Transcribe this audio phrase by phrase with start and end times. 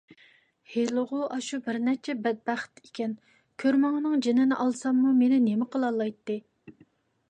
[0.75, 3.15] ھېلىغۇ ئاشۇ بىرنەچچە بەتبەخت ئىكەن،
[3.65, 6.45] كۈرمىڭىنىڭ جېنىنى ئالساممۇ مېنى نېمە قىلالايتتى؟